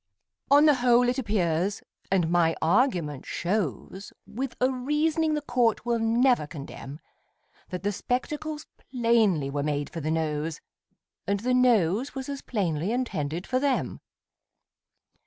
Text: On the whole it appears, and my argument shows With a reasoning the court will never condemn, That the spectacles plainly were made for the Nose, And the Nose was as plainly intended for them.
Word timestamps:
On 0.49 0.65
the 0.65 0.73
whole 0.81 1.07
it 1.09 1.19
appears, 1.19 1.83
and 2.11 2.31
my 2.31 2.55
argument 2.59 3.23
shows 3.27 4.11
With 4.25 4.55
a 4.59 4.71
reasoning 4.71 5.35
the 5.35 5.43
court 5.43 5.85
will 5.85 5.99
never 5.99 6.47
condemn, 6.47 6.99
That 7.69 7.83
the 7.83 7.91
spectacles 7.91 8.65
plainly 8.89 9.51
were 9.51 9.61
made 9.61 9.91
for 9.91 10.01
the 10.01 10.09
Nose, 10.09 10.59
And 11.27 11.41
the 11.41 11.53
Nose 11.53 12.15
was 12.15 12.29
as 12.29 12.41
plainly 12.41 12.91
intended 12.91 13.45
for 13.45 13.59
them. 13.59 14.01